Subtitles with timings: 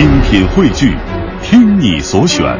[0.00, 0.96] 精品汇聚，
[1.42, 2.58] 听你所选，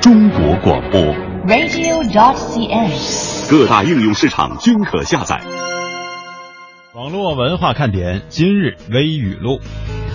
[0.00, 0.98] 中国广播。
[1.46, 3.50] radio.cn。
[3.50, 5.38] 各大应用市场均可下载。
[6.94, 9.60] 网络文化看点今日微语录。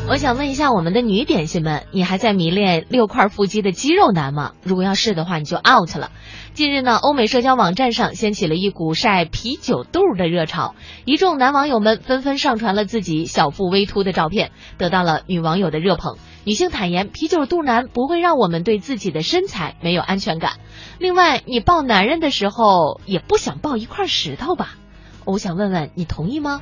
[0.07, 4.51] 我想问一下我们的女点心们，你还在迷恋六块腹肌的肌肉男吗？
[4.62, 6.12] 如果要是的话，你就 out 了。
[6.53, 10.76] 近日呢，欧美社交网站上掀起了一股晒啤酒肚的热潮，
[11.06, 16.17] 一众男网友们纷纷上传了自己小腹微凸的照片，得到了女网友的热捧。
[16.44, 20.53] 女性坦言，啤酒肚男不会让我们对自己的身材没有安全感。
[20.99, 24.75] 另外，你抱男人的时候也不想抱一块石头吧？
[25.25, 26.61] 我想问问，你同意吗？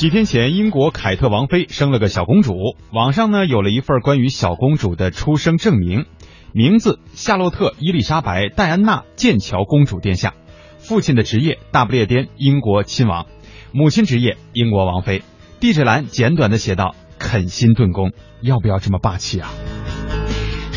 [0.00, 2.54] 几天前，英国凯特王妃生了个小公主，
[2.90, 6.06] 网上呢有了一份关于小公主的出生证明，
[6.54, 10.32] 名字夏洛特·伊丽莎白·戴安娜·剑桥公主殿下，
[10.78, 13.26] 父亲的职业大不列颠英国亲王，
[13.72, 15.20] 母亲职业英国王妃。
[15.60, 19.52] 地址栏简短的写道：“肯辛顿宫，要不要这么霸气啊？”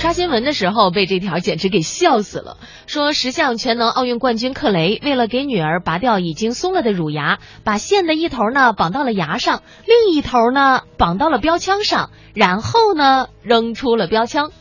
[0.04, 2.58] 刷新闻的时候被这条简直给笑死了。
[2.88, 14.52] 说十项全能奥运冠军克雷为了给女儿拔掉已经松了的乳牙，把线的一头呢绑到了牙上，另一头呢绑到了标枪上，然后呢扔出了标枪。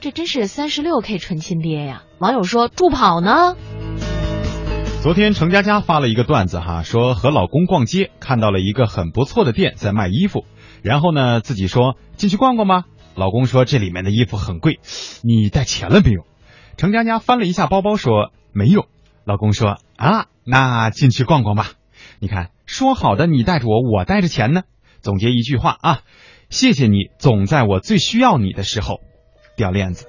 [0.00, 2.04] 这真是三十六 K 纯亲爹呀！
[2.20, 3.56] 网友说助跑呢。
[5.02, 10.44] 昨天程佳佳发了一个段子哈，说和老公逛街看到了一个很不错的店在卖衣服，
[10.84, 12.84] 然后呢自己说进去逛逛吧。
[13.16, 14.78] 老公说这里面的衣服很贵，
[15.22, 16.24] 你带钱了没有？
[16.76, 18.86] 程佳佳翻了一下包包说没有。
[19.24, 21.72] 老公说啊，那进去逛逛吧。
[22.20, 24.62] 你看，说好的你带着我，我带着钱呢。
[25.00, 26.00] 总结一句话啊，
[26.50, 29.00] 谢谢你总在我最需要你的时候
[29.56, 30.06] 掉链子。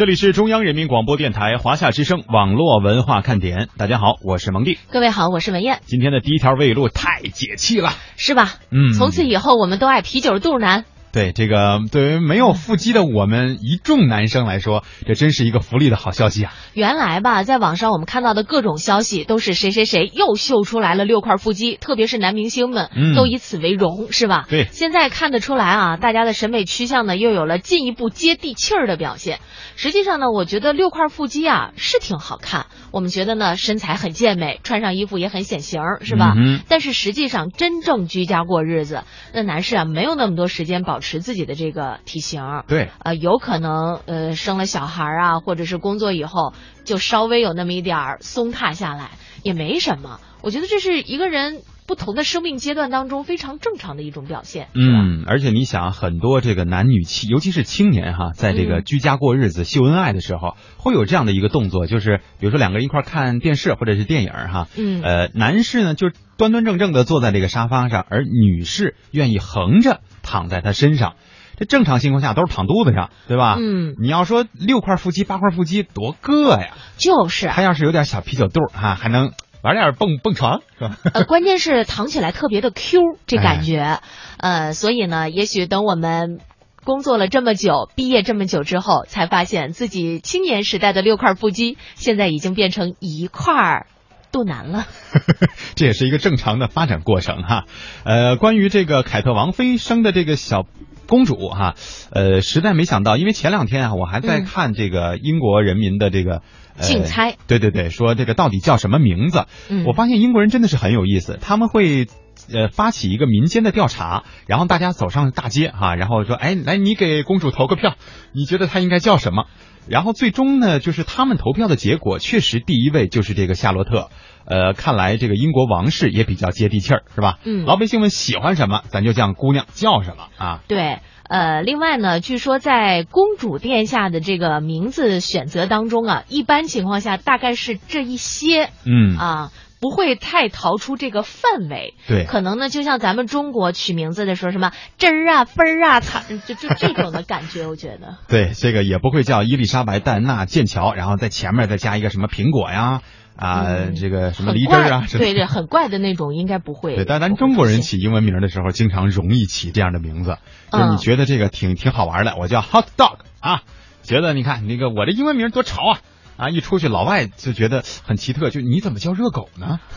[0.00, 4.78] 这里是中央人民广播电台华夏之声网络文化看点，大家好，我是蒙蒂。
[4.90, 5.80] 各位好，我是文艳。
[5.84, 8.54] 今天的第一条未语录太解气了，是吧？
[8.70, 10.86] 嗯，从此以后我们都爱啤酒肚男。
[11.12, 16.52] 对这个对于没有腹肌的我们一众男生来说，这真是一个福利的好消息啊！
[16.72, 24.46] 原来吧，在网上我们看到的各种消息都是谁谁谁又秀出来了六块腹肌，特别是男明星们、嗯、都以此为荣，是吧？
[24.48, 24.68] 对。
[24.70, 29.40] 现在看得出来啊，大家的审美趋向呢又有了进一步接地气儿的表现。
[29.74, 36.34] 实际上呢，我觉得六块腹肌啊是挺好看，我们觉得呢身材很健美，穿上衣服也很显形，是吧？
[36.36, 39.02] 嗯、但是实际上真正居家过日子，
[39.34, 41.80] 那男士啊没有那么多时间保持自己的这个。
[42.04, 49.12] 体型对，呃，有可能呃生了小孩啊，或者是工作以后就稍微有那么一点儿松塌下来，
[49.42, 50.20] 也没什么。
[50.42, 54.68] 我觉得这是一个人不同的生命阶段当中非常正常的一种表现。
[54.74, 71.14] 嗯，而且你想，很多这个男女青，尤其是青年哈，在这个居家过日子、秀恩爱的时候，会有这样的一个动作，就是比如说两个人一块看电视或者是电影哈，嗯，呃，男士呢就端端正正的坐在这个沙发上，而女士愿意横着躺在他身上。
[71.56, 73.56] 这正常情况下都是躺肚子上，对吧？
[73.58, 76.70] 嗯，你要说六块腹肌、八块腹肌多硌呀！
[76.96, 79.32] 就是，他要是有点小啤酒肚哈、啊，还能
[79.62, 80.96] 玩点蹦蹦床，是吧？
[81.12, 84.00] 呃，关键是躺起来特别的 Q，这感觉，哎、
[84.38, 86.40] 呃，所以呢，也许等我们。
[86.82, 93.86] 工作了这么久，毕业这么久之后，才发现自己青年时代的六块腹肌，现在已经变成一块
[94.32, 94.86] 肚腩了。
[95.74, 97.64] 这也是一个正常的发展过程哈。
[98.04, 100.66] 呃，关于这个凯特王妃生的这个小。
[101.06, 101.74] 公主哈，
[102.12, 106.42] 呃，实在没想到，因为前两天啊，我还在看这个英国人民的这个
[106.78, 109.46] 竞猜、呃，对对对，说这个到底叫什么名字？
[109.68, 112.06] 嗯，我发现英国人真的是很有意思，他们会
[112.52, 117.96] 呃发起一个民间的调查，然后大家走上大街哈，然后说，哎，来你给公主投个票，
[118.32, 119.46] 你觉得她应该叫什么？
[119.88, 124.08] 然后最终呢，就是他们投票的结果，确实第一位就是这个夏洛特。
[124.46, 127.38] 呃，看来这个英国王室也比较接地气儿，是吧？
[127.44, 130.60] 嗯，老百姓们喜欢什么，咱就叫姑娘叫什么啊。
[130.66, 130.98] 对，
[131.28, 139.52] 呃，另外呢，据说在公主殿下的这个名字选择当中啊，一般情况下大概是这一些，嗯啊。
[139.80, 148.18] 不会太逃出这个范围，对，可能呢，就像咱们中国取名字的时候，什么汁儿啊、分儿啊、惨，就就这种的感觉，我觉得。
[148.28, 153.00] 对，这个也不会叫伊丽莎白·戴安娜·剑桥，然后在前面再加一个什么苹果呀，
[153.36, 156.94] 啊，嗯、这个什么梨汁啊，对对，很怪的那种，应该不会。
[156.96, 160.36] 对，但咱中国人起英文名的时候，经常容易起这样的名字，
[160.70, 163.62] 就是你觉得这个挺挺好玩的，我叫 Hot Dog 啊，
[164.02, 166.00] 觉得你看那个我这英文名多潮啊。
[166.40, 169.78] 啊，一出去老外就觉得很奇特，就你怎么叫热狗呢？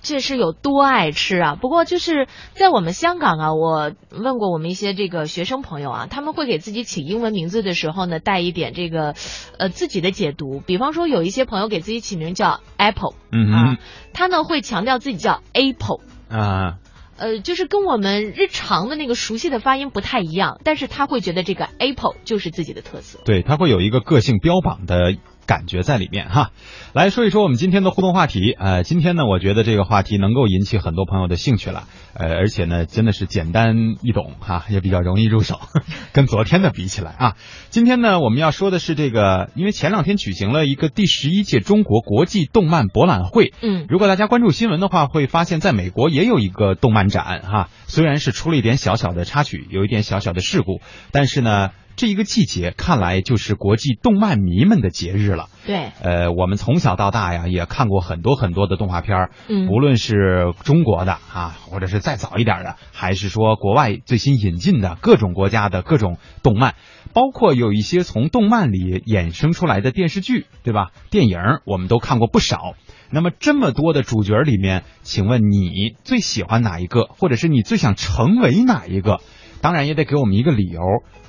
[0.00, 1.56] 这是有多爱吃啊！
[1.56, 9.14] 不过就是在我们香港啊，我问过我们一些这个学生朋友啊，他们会给自己起英文名字的时候呢，带一点这个
[9.58, 10.60] 呃自己的解读。
[10.64, 13.76] 比方说，有一些朋友给自己起名叫 Apple，嗯啊，
[14.14, 16.00] 他呢会强调自己叫 Apple。
[16.30, 16.78] 啊，
[17.16, 23.18] 呃，就是跟我们日常的那个熟悉的发音不太一样，但是他会觉得这个 Apple 就是自己的特色。
[23.24, 25.16] 对，他会有一个个性标榜的
[25.48, 26.50] 感觉在里面哈。
[26.92, 35.58] 来说一说我们今天的互动话题，呃，今天呢，我觉得这个话题能够引起很多朋友的兴趣了，呃，而且呢，真的是简单易懂哈，也比较容易入手，
[36.12, 37.36] 跟昨天的比起来啊。
[37.70, 50.80] 今天呢，我们要说的是这个，因为前两天举行了一个第十一届中国国际动漫博览会，嗯，如果大家关注新闻的话，会发现在美国也有一个动漫展哈，虽然是出了一点小小的插曲，有一点小小的事故，
[51.10, 55.48] 但是呢，这一个季节看来就是国际动漫迷们的节日了。
[55.66, 66.76] 对，呃，我们从小到大呀，也看过很多很多的动画片儿，嗯无论是中国的啊，或者是再早一点的，还是说国外最新引进的各种国家的各种动漫，
[67.12, 70.92] 包括有一些从动漫里衍生出来的电视剧，对吧？
[71.10, 72.74] 电影儿我们都看过不少。
[73.10, 79.20] 那么这么多的主角里面，请问你最喜欢哪一个，或者是你最想成为哪一个？
[79.60, 80.80] 当然也得给我们一个理由。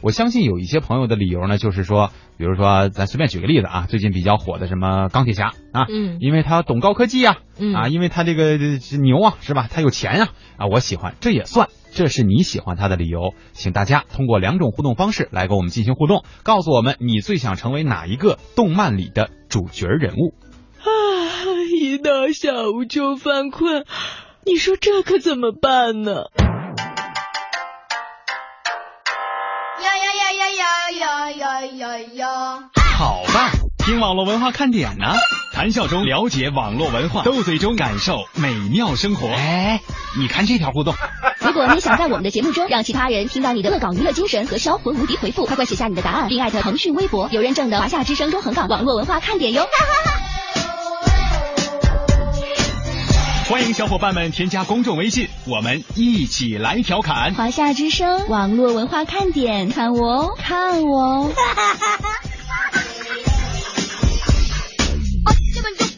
[0.02, 8.58] 我相信有一些朋友的理由呢，就是说，比如说，咱随便举个例子啊，最近比较火的什么钢铁侠啊，嗯因为他懂高科技啊，嗯啊，因为他这个
[9.02, 9.68] 牛啊，是吧？
[9.70, 13.34] 他有钱呀、啊，我喜欢，这也算，这是你喜欢他的理由。
[13.52, 20.34] 请大家通过两种互动方式来跟我们进行互动，告诉我们你最想成为哪一个动漫里的主角人物。
[20.80, 20.88] 啊，
[21.78, 23.84] 一到下午就犯困，
[24.46, 26.28] 你说这可怎么办呢？
[31.31, 32.28] 呀呀呀呀呀！
[32.98, 35.14] 好吧，听网络文化看点呢，
[35.54, 39.28] 谈笑中了解网络文化，斗嘴中感受美妙生活。
[39.28, 39.80] 哎，
[40.18, 40.96] 你看这条互动，
[41.40, 49.68] 如果你想在我们的节目中让其他人听到你的恶搞娱乐精神和销魂无敌回复，快快写下你的答案，并艾特腾讯微博有认证的华夏之声中横岗网络文化看点哟。
[53.60, 57.34] 欢迎小伙伴们添加公众微信，我们一起来调侃。
[57.34, 61.32] 华夏之声网络文化看点，看我哦，看我哦。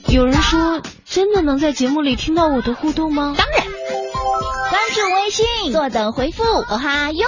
[0.08, 3.36] 有人说，真的能在节目里听到我的互动吗？
[3.38, 3.68] 当然，
[4.72, 7.28] 关注微信，坐等回复，哦哈哟。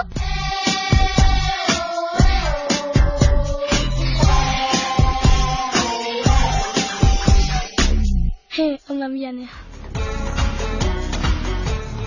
[8.50, 9.48] 嘿，我那边呢？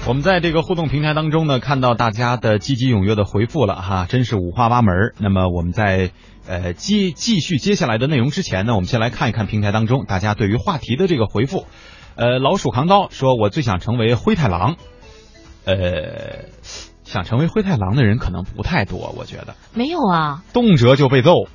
[0.08, 4.94] 我们在这个互动平台当中呢，看到大家的积极踊跃的回复了哈，真是五花八门。
[5.19, 6.12] 那么我们在
[6.47, 11.67] 呃继继续接下来的内容之前呢，我们先来看一看平台当中大家对于话题的这个回复。
[12.14, 14.76] 呃，老鼠扛刀说，我最想成为灰太狼。
[15.64, 15.75] 呃，
[17.03, 21.49] 想成为灰太狼的人可能不太多，我觉得没有啊，动辄就被揍。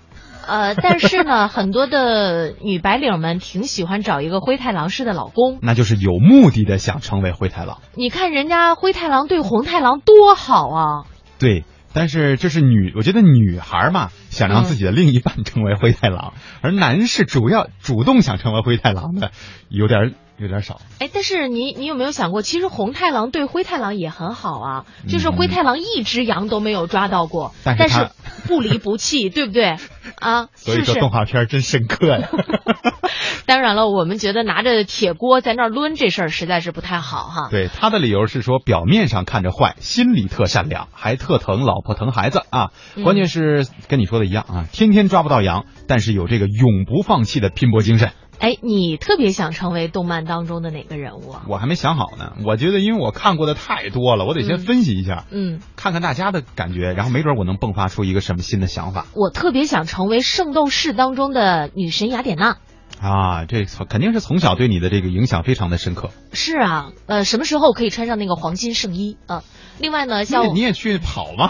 [0.47, 5.59] 呃，但是呢，很多的女白领们挺喜欢找一个灰太狼式的老公。
[5.63, 7.79] 那就是有目的的想成为灰太狼。
[7.95, 11.05] 你看人家灰太狼对红太狼多好啊！
[11.39, 19.31] 对，但是这是女，我觉得女孩嘛，想让自己的另一半成为灰太狼，而男士主要主动想成为灰太狼的，
[19.69, 20.81] 有点有点少。
[20.99, 28.09] 哎，但是你你有没有想过，其实红太狼对灰太狼也很好啊，就是灰太狼一只羊都没有抓到过，但但是
[28.47, 29.77] 不离不弃，对不对？
[30.19, 30.95] 啊，所以说？
[30.95, 32.29] 动画片真深刻呀。
[33.45, 37.47] 当然了，我们觉得拿着铁锅在那儿抡这事儿实在是不太好哈。
[37.49, 42.71] 对他的理由是说，表面上看着坏，心里特善良，还特疼老婆疼孩子啊。
[42.95, 48.11] 嗯关键是跟你说的一样啊，天天抓不到羊，但是有这个永不放弃的拼搏精神。
[48.41, 51.43] 哎，你特别想成为动漫当中的哪个人物啊？
[51.47, 62.57] 我还没想好呢，我觉得因为我看过的太多了，我得先嗯分析一下，嗯，看看大家的感觉，然后没准我能迸发出一个什么新的想法我特别想成为《圣斗士》当中的女神雅典娜。
[62.99, 63.45] 啊。
[63.45, 66.09] 这肯定是从小对你的这个影响非常的深刻。
[66.33, 69.43] 是啊，呃，什么时候可以穿上那个黄金圣衣啊？
[69.79, 71.49] 另外呢，你像也你也去跑吗？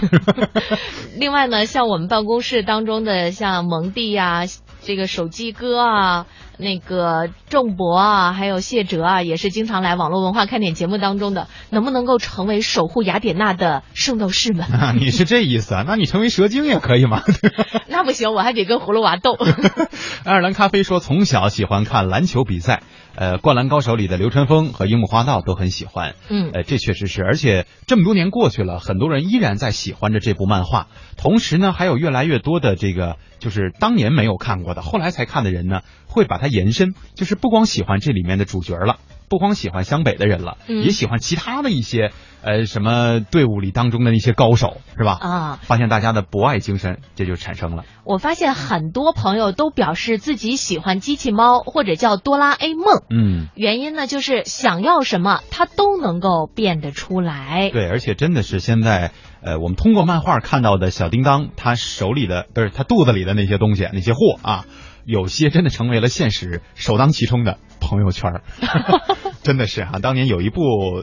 [1.18, 4.44] 另外呢，像我们办公室当中的像蒙蒂呀、
[4.82, 6.26] 这个手机哥啊、
[6.62, 14.66] 那个仲博啊，还有谢哲啊，也是经常来网络文化看点节目当中的，能不能够成为守护雅典娜的圣斗士们？
[14.68, 15.84] 啊， 你是这意思啊？
[15.86, 17.24] 那你成为蛇精也可以吗？
[17.90, 19.36] 那不行，我还得跟葫芦娃斗。
[20.24, 22.84] 爱尔兰咖啡说，从小喜欢看篮球比赛，
[23.16, 26.14] 呃，《灌篮高手》里的流川枫和樱木花道都很喜欢。
[26.30, 30.88] 嗯呃，这确实是，而且这么多年过去了，很多人依然在喜欢着这部漫画。
[31.18, 38.98] 同时呢，还有越来越多的这个，就是当年没有看过的，后来才看的人呢，会把它延伸，就是不光喜欢这里面的主角了。
[39.30, 42.12] 不光喜欢湘北的人了，嗯也喜欢其他的一些
[42.44, 45.18] 呃什么队伍里当中的那些高手，是吧？
[45.22, 47.86] 啊，发现大家的博爱精神这就产生了。
[48.04, 57.70] 我发现很多朋友都表示自己喜欢机器猫或者叫哆啦 A 梦，嗯，原因呢就是想要什么它都能够变得出来。
[57.72, 64.66] 对，而且真的是现在，呃，我们通过漫画看到的小叮当，他手里的不是他肚子里的那些东西，那些货啊，
[65.06, 68.42] 有些真的成为了现实首当其冲的朋友圈。
[69.44, 70.62] 真的是哈、当年有一部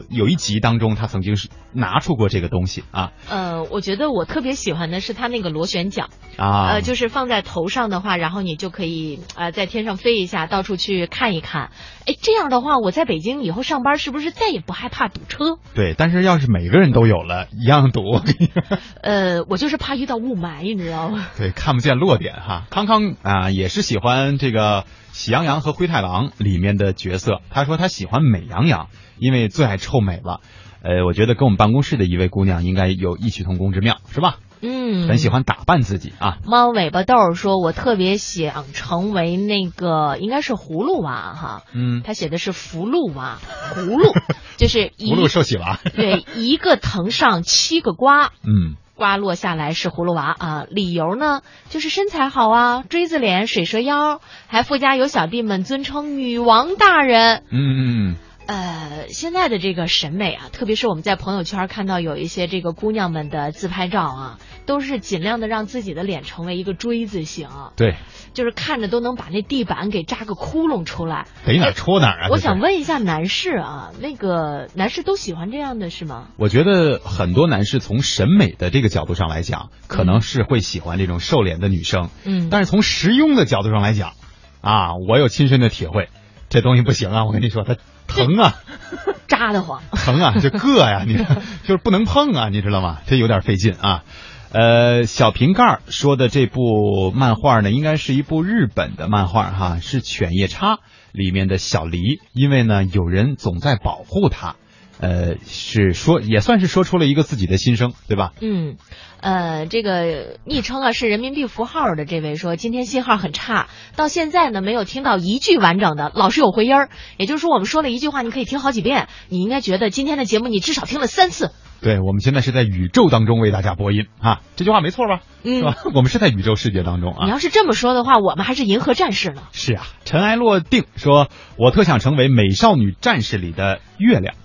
[0.09, 11.71] 有一集当中，他曾经是拿出过这个东西啊呃，我觉得我特别喜欢的是他那个螺旋桨，啊，呃，就是放在头上的话，然后你就可以呃在天上飞一下，到处去看一看。
[12.09, 15.59] 哎，这样的话，我在北京以后上班是不是再也不害怕堵车？
[15.75, 18.79] 对，但是要是每个人都有了，一样堵，我跟你说。
[19.03, 21.27] 呃，我就是怕遇到雾霾，你知道吗？
[21.37, 22.65] 对，看不见落点哈。
[22.71, 27.41] 康康啊、也是喜欢这个《喜羊羊和灰太狼》里面的角色。
[27.51, 28.87] 他说他喜欢美羊羊，
[29.19, 30.41] 因为最爱臭美了。
[30.81, 34.37] 呃，我觉得跟我们办公室的一位姑娘应该有异曲同工之妙，是吧？
[34.61, 36.37] 嗯，很喜欢打扮自己啊。
[36.45, 41.63] 猫尾巴豆儿说：“我特别想成为那个，应该是葫芦娃哈。
[41.73, 43.37] 嗯，他写的是福禄娃，
[43.73, 44.13] 葫芦
[44.57, 45.79] 就是一葫芦寿喜娃。
[45.95, 50.65] 对一个藤上七个瓜，嗯，瓜落下来是葫芦娃啊。
[50.69, 57.43] 理由呢，就是身材好啊，锥子脸、水蛇腰，还附加有小弟们尊称女王大人。
[57.49, 57.79] 嗯嗯
[58.11, 58.15] 嗯，
[58.49, 67.93] 呃，现在的这个审美啊，特别是我们在朋友圈看到有一些这个姑娘们的自拍照啊，都是尽量的让自己的脸成为一个锥子形，对，
[68.33, 71.27] 就是看着都能把那地板给扎个窟窿出来。
[71.45, 72.27] 得哪儿戳哪儿啊。
[72.31, 76.29] 我想问一下男士啊，那个男士都喜欢这样的是吗？
[76.37, 84.13] 我觉得很多男士从审美的这个角度上来讲，可能是会喜欢这种瘦脸的女生，嗯，但是从实用的角度上来讲，
[84.61, 86.09] 啊，我有亲身的体会，
[86.49, 87.25] 这东西不行啊！
[87.25, 87.75] 我跟你说，它
[88.07, 88.55] 疼啊，
[89.27, 89.81] 扎得慌。
[89.91, 92.99] 疼啊，就硌呀、 你就是不能碰啊，你知道吗？
[93.05, 94.03] 这有点费劲啊。
[94.51, 100.75] 呃，小瓶盖说的这部漫画呢，应该是一部日本的漫画哈，是《犬夜叉》
[101.11, 104.55] 里面的小黎，因为呢有人总在保护它，
[104.99, 108.33] 呃，是说也算是说出了一个自己的心声，对吧？
[108.41, 108.75] 嗯，
[109.21, 116.89] 呃，这个昵称啊是人民币符号的这位说，今天信号很差，到现在呢没有听到一句完整的，老是有回音儿。
[117.17, 121.51] 也就是说，我们说了一句话，你可以听好几遍，你应该觉得今天的节目你至少听了三次。
[121.81, 125.21] 对，我们现在是在宇宙当中为大家播音啊，这句话没错吧？
[125.43, 125.77] 嗯是嗯吧？
[125.95, 127.23] 我们是在宇宙世界当中啊。
[127.23, 129.43] 你要是这么说的话，我们还是银河战士呢。
[129.53, 134.35] 是啊，尘埃落定说，我特想成为美少女战士里的月亮，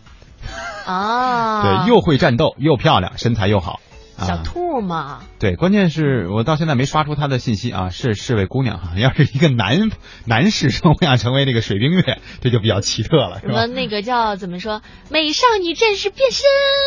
[0.86, 3.80] 啊，对，又会战斗，又漂亮，身材又好。
[4.16, 8.92] 小啊、兔嘛，对，关键是我到现在没刷出她的信息啊，是是位姑娘哈。
[8.96, 9.90] 要是一个男
[10.24, 14.82] 男士说我想成为那个水冰月， 这就比较奇特了，什么那个叫怎么说？
[15.10, 16.44] 美少女战士变身。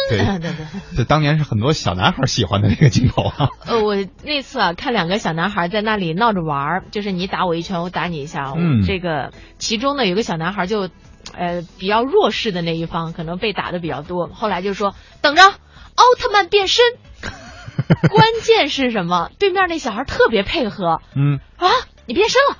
[0.09, 0.65] 对对对。
[0.95, 3.49] 这当年是很多小男孩喜欢的那个镜头啊。
[3.65, 8.53] 呃，我那次啊，看两个小男孩在那里闹着玩儿，就是你打我一拳，我打你一下。
[8.55, 10.87] 嗯这个其中呢，有个小男孩就，
[11.33, 14.27] 呃，比较弱势的那一方，可能被打的比较多。
[14.27, 16.83] 后来就说等着，奥特曼变身。
[18.09, 19.29] 关键是什么？
[19.37, 21.69] 对面那小孩特别配合嗯，啊，
[22.05, 22.57] 你变身了，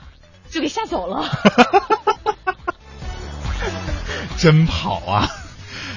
[0.50, 1.26] 就给吓走了。
[4.38, 5.28] 真跑啊！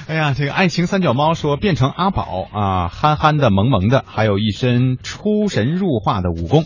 [0.07, 6.65] 哎呀，这个爱情三脚猫说变成阿宝啊，憨憨的、萌萌的，还有一身出神入化的武功。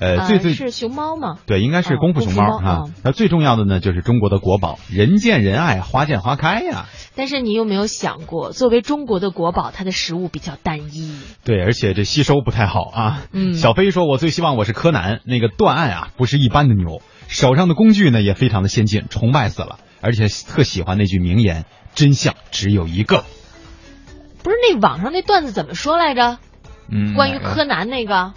[0.00, 1.38] 呃，最最是熊猫吗？
[1.46, 2.90] 对，应该是哦功夫熊猫啊哦。
[3.04, 6.86] 那最重要的呢，就是中国的国宝，人见人爱，花见花开呀。
[7.14, 11.16] 但是你有没有想过，作为中国的国宝，它的食物比较单一。
[11.44, 13.22] 对，而且这吸收不太好啊。
[13.32, 19.78] 嗯小飞说：“我最希望我是柯南，那个断案啊，不是一般的牛，手上的工具呢也非常的先进，崇拜死了。
[20.00, 23.24] 而且特喜欢那句名言：真相只有一个。
[24.42, 26.38] 不是那网上那段子怎么说来着？
[26.90, 28.34] 嗯，关于柯南那个，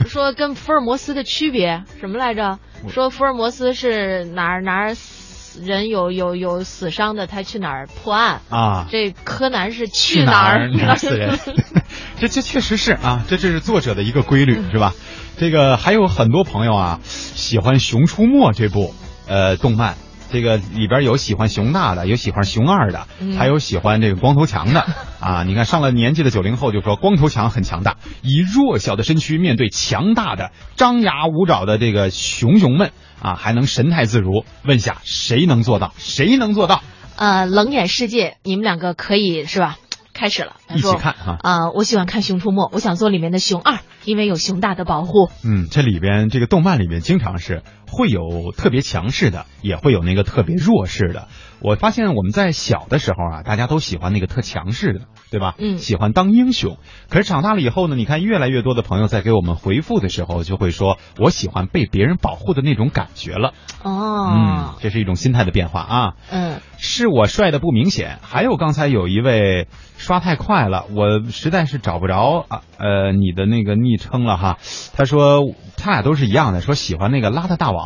[0.08, 2.58] 说跟福尔摩斯的区别什么来着？
[2.88, 8.40] 说福尔摩斯是哪儿哪儿死人有有有死伤的，他去哪儿破案。
[8.48, 11.38] 啊，这柯南是去哪儿哪儿死人。
[12.18, 14.94] 这这确实是啊，这这是作者的一个规律，是吧？
[15.38, 18.94] 这个还有很多朋友啊，喜欢《熊出没》这部
[19.26, 19.96] 呃动漫。
[20.32, 24.86] 这个里边有喜欢熊大的，有喜欢熊二的，嗯还有喜欢这个光头强的
[25.20, 25.42] 啊！
[25.44, 34.44] 你看上了年纪的九零后就说光头强很强大，以弱小的身躯面对强大的张牙舞爪的这个熊熊们啊，还能神态自如。
[34.64, 35.92] 问下谁能做到？
[35.98, 36.82] 谁能做到？
[37.16, 39.76] 呃，冷眼世界，你们两个可以是吧？
[40.12, 40.56] 开始了。
[40.74, 41.36] 一起看哈。
[41.42, 45.30] 啊、我喜欢看《熊出没》，我想做里面的熊二，因为有熊大的保护。
[45.44, 51.28] 嗯，这里边这个动漫里面经常是会有特别强势的，也会有那个特别弱势的。
[51.60, 55.54] 我发现我们在小的时候啊，大家都喜欢那个特强势的，对吧？
[55.58, 56.78] 嗯喜欢当英雄。
[57.10, 63.52] 可是长大了以后呢，你看越来越多的朋友在给我们回复的时候，就会说我喜欢被别人保护的那种感觉了。
[63.82, 66.12] 哦嗯哦，，这是一种心态的变化啊。
[66.30, 69.68] 嗯是我帅的不明显，还有刚才有一位
[69.98, 74.56] 刷太快了，我实在是找不着啊呃你的那个昵称了哈。
[74.94, 75.42] 他说
[75.76, 77.79] 他俩都是一样的，说喜欢那个邋遢大王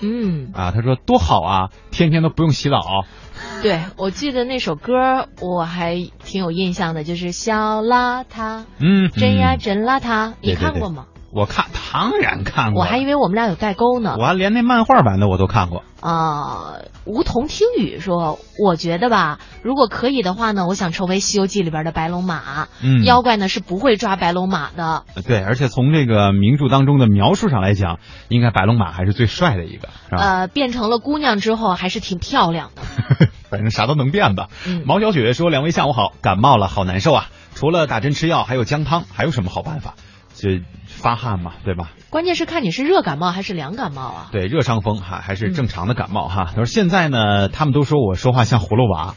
[0.00, 2.80] 嗯，啊，他说多好啊，天天都不用洗澡。
[3.62, 11.06] 对，我记得那首歌我还挺有印象的，就是小邋遢，嗯，真呀嗯真邋遢，你对对对看过吗？
[11.32, 14.16] 我看当然看过，我还以为我们俩有代沟呢。
[14.18, 15.84] 我还连那漫画版的我都看过。
[16.00, 22.68] 啊、梧桐听雨说，我觉得吧，如果可以的话呢，我想成为《西游记》里边的白龙马。
[22.82, 25.04] 嗯妖怪呢是不会抓白龙马的。
[25.26, 32.82] 对，而且从这个名著当中的描述上来讲，应该白龙马还是最帅的一个，呃，变成了姑娘之后还是挺漂亮的。
[33.50, 34.48] 反正啥都能变吧。
[34.66, 37.26] 嗯毛小雪说：“两位下午好，感冒了，好难受啊！
[37.54, 39.94] 除了打针吃药，还有姜汤，还有什么好办法？
[40.40, 41.90] 就发汗嘛，对吧？
[42.08, 44.28] 关键是看你是热感冒还是凉感冒啊。
[44.32, 46.46] 对，热伤风哈还是正常的感冒哈。
[46.46, 49.14] 他说现在呢，他们都说我说话像葫芦娃，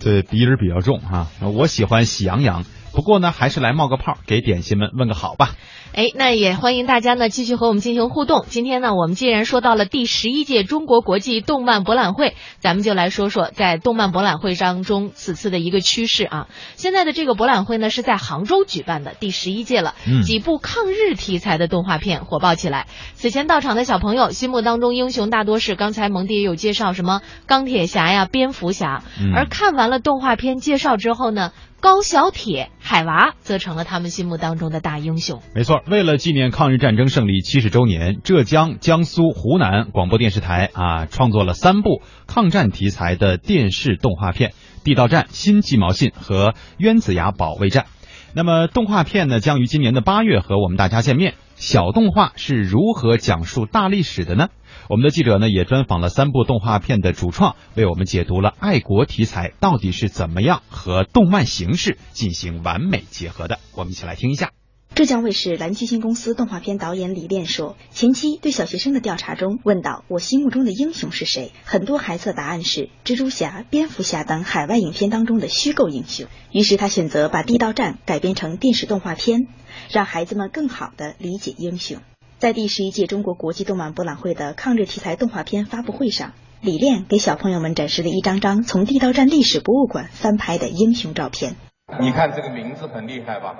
[0.00, 1.28] 对，鼻音比较重哈。
[1.40, 5.50] 我喜欢喜羊羊，不过呢，还是来冒个泡，给点心们问个好吧。
[5.94, 8.44] 哎，那也欢迎大家呢继续和我们进行互动。
[8.48, 16.48] 今天呢，我们既然说到了第十一届中国国际动漫博览会，咱们就来说说在动漫博览会当中此次的一个趋势啊。
[16.74, 19.94] 现在的这个博览会呢是在杭州举办的，第十一届了。
[20.04, 22.88] 嗯几部抗日题材的动画片火爆起来。
[23.14, 31.52] 此前到场的小朋友心目当中英雄大多是刚才蒙迪也有介绍什么钢铁侠呀、蝙蝠侠，嗯而看完了动画片介绍之后呢，
[31.84, 35.42] 高小铁、海娃则成了他们心目当中的大英雄。
[35.54, 47.84] 没错，为了纪念抗日战争胜利七十周年，浙江、江苏、湖南广播电视台啊创作了三部抗战题材的电视动画片，《地道战》《新鸡毛信》和《冤子崖保卫战》。
[48.32, 51.34] 那么动画片呢，将于今年的八月和我们大家见面。
[51.54, 54.48] 小动画是如何讲述大历史的呢？
[54.88, 63.58] 我们的记者呢也专访了三部动画片的主创，为我们解读了爱国题材到底是怎么样和动漫形式进行完美结合的。
[63.74, 64.50] 我们一起来听一下。
[64.94, 76.28] 浙江卫视蓝巨星公司动画片导演李炼说，前期对小学生的调查中问到我心目中的英雄是谁，很多孩子的答案是蜘蛛侠、蝙蝠侠等海外影片当中的虚构英雄。
[76.52, 79.48] 于是他选择把《地道战》改编成电视动画片，
[79.90, 81.98] 让孩子们更好地理解英雄。
[82.44, 91.56] 在第十一届中国国际动漫博览会的抗日题材动画片发布会上，李炼给小朋友们展示了一张张从地道战历史博物馆翻拍的英雄照片。
[91.98, 93.54] 你看这个名字很厉害吧？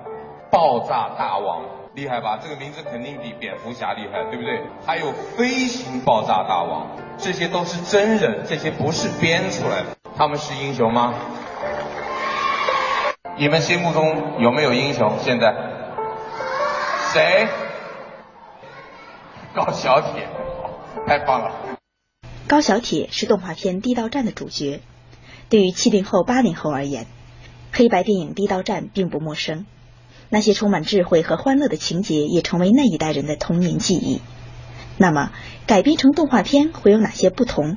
[0.53, 2.38] 爆炸大王厉害吧？
[2.42, 4.61] 这个名字肯定比蝙蝠侠厉害，对不对？
[4.85, 9.97] 还有飞行爆炸大王，这些都是真人，这些不是编出来的。
[10.14, 11.14] 他们是英雄吗？
[13.38, 15.14] 你们心目中有没有英雄？
[15.20, 15.55] 现在
[17.14, 17.49] 谁？
[19.54, 20.28] 高小铁，
[21.06, 21.78] 太棒了！
[22.48, 24.80] 高小铁是动画片《地道战》的主角。
[25.48, 27.06] 对于七零后、八零后而言，
[27.70, 29.64] 黑白电影《地道战》并不陌生。
[30.28, 34.20] 那些充满智慧和欢乐的情节也成为那一代人的童年记忆。
[34.98, 35.30] 那么，
[35.68, 37.76] 改编成动画片会有哪些不同？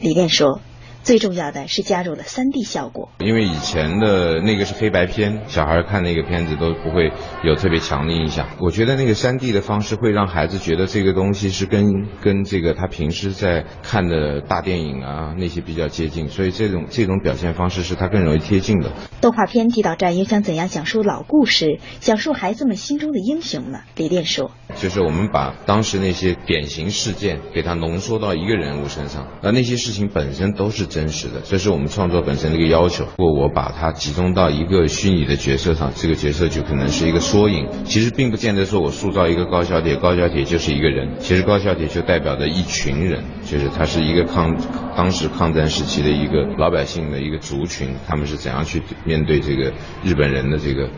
[0.00, 0.60] 李炼说，
[1.04, 3.10] 最重要的是加入了 3D 效果。
[3.18, 7.12] 因为以前的那个是黑白片，小孩看那个片子都不会
[7.44, 8.48] 有特别强的印象。
[8.58, 18.90] 我觉得那个三 D 的方式会让孩子觉得这个东西是跟跟这个他平时在看的大电影啊那些比较接近，所以这种这种表现方式是他更容易贴近的。
[19.20, 23.80] 动画片《地道战》又想怎样讲述老故事，讲述孩子们心中的英雄呢？
[23.96, 33.04] 李炼说，就是我们把当时那些典型事件给它浓缩到一个人物身上，而那些事情本身都是真实的，这是我们创作本身的一个要求。
[33.18, 37.66] 如果我把它集中到一个虚拟的角色上，这个角色就可能是一个缩影。
[37.84, 44.56] 其实并不见得说我塑造一个高小铁，高小铁就是一个人，其实高小铁就代表着一群人，就是他是一个抗
[44.96, 49.72] 当时抗战时期的一个老百姓的一个族群，他们是怎样去面对这个
[50.04, 50.90] 日本人的这个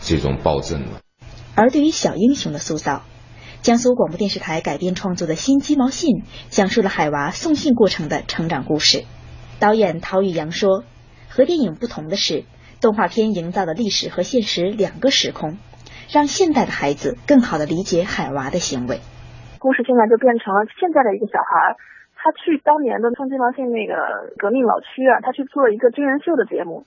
[0.00, 0.92] 这种暴政的。
[1.54, 3.02] 而对于小英雄的塑造，
[3.60, 6.10] 江苏广播电视台改编创作的《新鸡毛信》
[6.48, 9.04] 讲述了海娃送信过程的成长故事。
[9.58, 10.84] 导演陶宇阳说，
[11.30, 12.44] 和电影不同的是，
[12.80, 15.56] 动画片营造了历史和现实两个时空，
[16.12, 19.00] 让现代的孩子更好地理解海娃的行为。
[19.58, 21.76] 故事现在就变成了现在的一个小孩，
[22.14, 23.96] 他去当年的送鸡毛信那个
[24.36, 26.84] 革命老区啊，他去做一个真人秀的节目。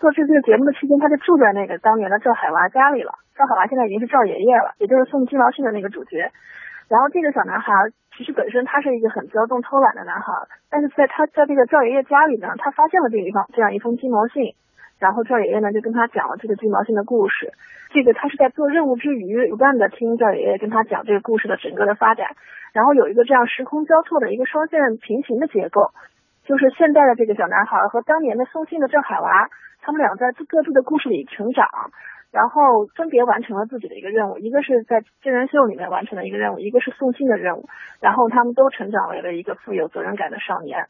[0.00, 3.12] 做这个节目的期间，他就住在那个当年的赵海娃家里了。
[3.36, 6.32] 赵海娃现在已经是赵爷爷了，也就是送鸡毛信的那个主角。
[6.88, 7.72] 然后这个小男孩
[8.16, 10.32] 其实本身他是一个很骄纵偷懒的男孩，
[10.70, 14.54] 但是在他在这个赵爷爷家里呢，他发现了这一方这样一封鸡毛信，
[14.98, 17.52] 然后赵爷爷呢就跟他讲了这个鸡毛信的故事。
[17.92, 22.28] 这个他是在做任务之余，不断的听赵爷爷跟他讲这个故事的整个的发展，
[22.72, 25.92] 然后有一个这样时空交错的一个双线平行的结构，
[26.44, 29.48] 就是现在的这个小男孩和当年的送信的郑海娃，
[29.82, 31.68] 他们俩在各自的故事里成长。
[32.36, 37.64] 然后分别完成了自己的一个任务，一个是在真人秀里面完成了一个任务，一个是送信的任务。
[37.98, 40.84] 然后他们都成长为了一个富有责任感的少年。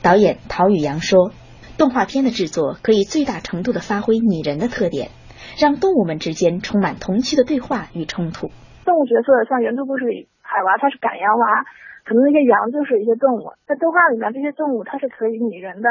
[0.00, 1.32] 导演陶宇阳说
[1.76, 5.10] ：“动画片的制作可以最大程度的发挥拟人的特点，
[5.58, 8.54] 让动物们之间充满童趣的对话与冲突。
[8.86, 11.66] 动物角色像原著故事里海娃，它是赶羊娃，
[12.06, 13.58] 可能那些羊就是一些动物。
[13.66, 15.90] 在动画里面，这些动物它是可以拟人的。”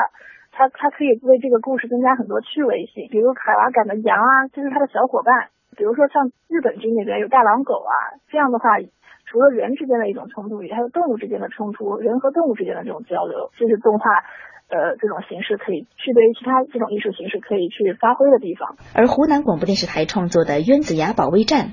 [0.54, 5.50] 它它可以为这个故事增加很多趣味性，比如海娃赶的羊啊，就是它的小伙伴。
[5.76, 8.78] 比如说像日本军那边有大狼狗啊，这样的话，
[9.26, 14.06] 除了人之间的一种冲突，也还有动物之间的冲突，人和动物之间的这种交流，这是动画
[14.70, 18.78] 呃这种形式可以区别于其他这种艺术形式可以去发挥的地方。
[18.94, 21.70] 而湖南广播电视台创作的《冤子崖保卫战》，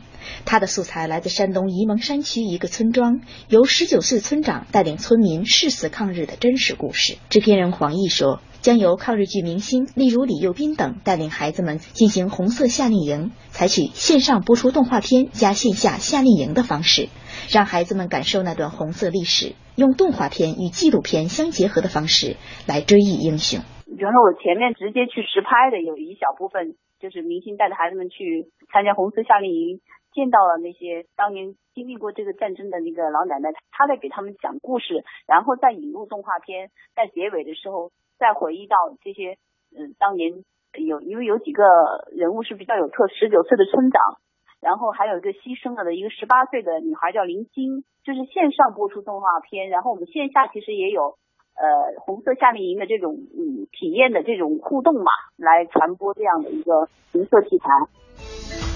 [0.46, 7.18] 它的素材来自山东沂蒙山区一个村庄，由十九岁村长带领村民誓死抗日的真实故事。
[7.28, 8.40] 制片人黄奕说。
[8.60, 17.08] 将由抗日剧明星，例如李幼斌等带领孩子们进行红色夏令营，采取线上播出动画片加线下夏令营的方式，
[17.50, 22.36] 让孩子们感受那段红色历史，用动画片与纪录片相结合的方式
[22.68, 23.60] 来追忆英雄。
[23.88, 29.80] 比方说，我前面直接去实拍的有一小部分，就是明星带着孩子们去参加红色夏令营，
[30.12, 37.90] 见到了那些当年经历过这个战争的那个老奶奶，她在给他们讲故事，然后再引入动画片，在结尾的时候。
[38.20, 39.38] 再回忆到这些，
[39.74, 40.44] 嗯，当年
[40.74, 41.64] 有因为有几个
[42.12, 44.18] 人物是比较有特，十九岁的村长，
[44.60, 51.16] 然后还有一个牺牲了的一个十八岁的女孩叫林晶，就是线上播出动画片，然后我们线下其实也有，
[51.56, 58.69] 呃，红色夏令营的这种嗯体验的这种互动嘛，来传播这样的一个红色题材。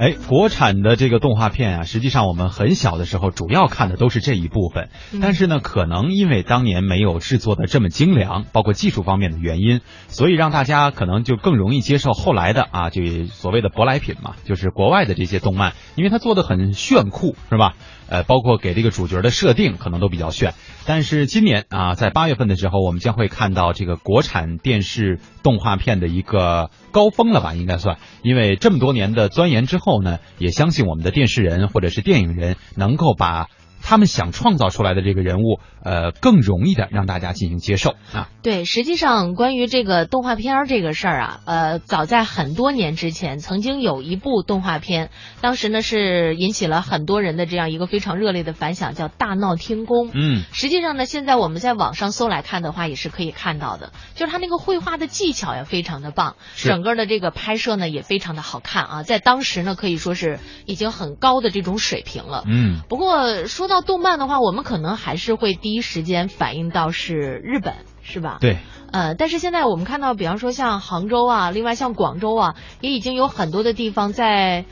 [0.00, 4.88] 哎，国产的这个动画片啊，实际上我们很小的时候主要看的都是这一部分，
[5.20, 17.74] 但是呢，可能因为当年没有制作的这么精良，包括技术方面的原因，所以让大家可能就更容易接受后来的啊，就所谓的舶来品嘛，就是国外的这些动漫，因为它做的很炫酷，是吧？
[18.10, 20.52] 呃，包括给这个主角的设定可能都比较炫，
[20.84, 27.54] 但是今年啊，在八月份的时候，我们将会看到这个国产电视动画片的一个高峰了吧？
[27.54, 33.46] 应该算，因为这么多年的钻研之后呢，也相信我们的电视人或者是电影人能够把。
[33.82, 38.28] 他们想创造出来的这个人物，呃，更容易的让大家进行接受啊。
[38.42, 50.08] 对，实际上关于这个动画片这个事儿啊，呃，早在很多年之前，曾经有一部动画片，当时呢是引起了很多人的这样一个非常热烈的反响，叫《大闹天宫》。
[50.12, 62.44] 嗯，实际上呢，现在我们在网上搜来看的话，也是可以看到的，就是他那个绘画的技巧也非常的棒，整个的这个拍摄呢也非常的好看啊，在当时呢可以说是已经很高的这种水平了。
[62.46, 63.69] 嗯，不过说。
[63.70, 68.36] 到动漫的话，我们可能还是会第一时间反应到是日本，是吧？
[68.40, 68.58] 对。
[68.92, 74.64] 呃，但是现在我们看到，比方说像杭州啊，另外像广州啊，也已经有很多的地方在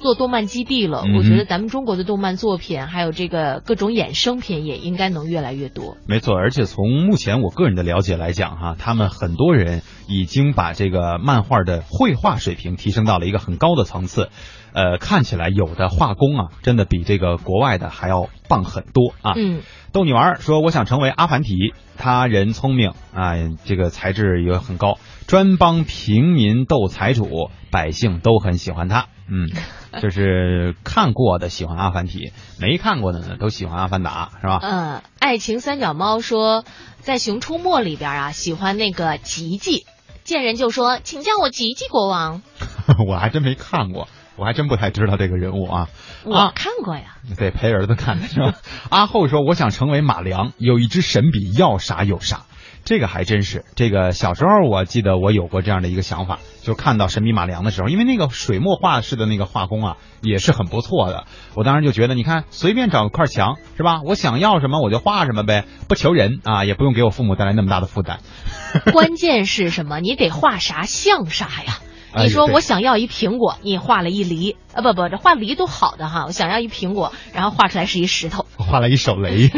[0.00, 1.04] 做动漫基地了。
[1.14, 5.98] 我觉得咱们中国的动漫作品，还有这个各种衍生品，也应该能越来越多。
[6.08, 14.30] 没错，而且从目前我个人的了解来讲，哈，他们很多人已经把这个漫画的绘画水平提升到了一个很高的层次。
[14.76, 19.32] 呃，看起来有的画工啊，真的比这个国外的还要棒很多啊。
[19.34, 23.32] 嗯，逗你玩说，我想成为阿凡提，他人聪明啊，
[23.64, 29.06] 这个才智也很高，专帮平民斗财主，百姓都很喜欢他。
[29.30, 29.48] 嗯，
[30.02, 34.58] 就是看过的喜欢阿凡提，没看过的呢都喜欢阿凡达，是吧？
[34.62, 36.64] 嗯，爱情三脚猫说，
[37.00, 39.86] 在《熊出没》里边啊，喜欢那个吉吉，
[40.22, 42.42] 见人就说，请叫我吉吉国王。
[43.08, 44.06] 我还真没看过。
[44.36, 45.88] 我还真不太知道这个人物啊，
[46.24, 48.54] 我看过呀，对，陪儿子看的是吧？
[48.90, 52.42] 阿后说：“我想成为马良，有一支神笔，要啥有啥。”
[52.84, 61.24] 这个还真是，这个小时候我记得我有过这样的一个想法，就看到神笔马良的时候，因为那个水墨画式的那个画工啊，也是很不错的。
[61.54, 64.02] 我当时就觉得，你看，随便找块墙是吧？
[64.04, 68.20] 我想要什么我就画什么呗，不求人啊，也不用给我父母带来那么大的负担。
[68.92, 69.98] 关键是什么？
[69.98, 71.78] 你得画啥像啥呀？
[72.22, 74.82] 你说我想要一苹果，你画了一梨啊？
[74.82, 76.24] 不不，这画梨都好的哈。
[76.26, 79.50] 我想要一苹果，然后画出来是一石头，画了一手雷。